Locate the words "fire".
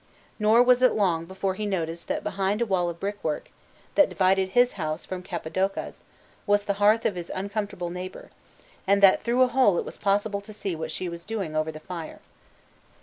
11.79-12.19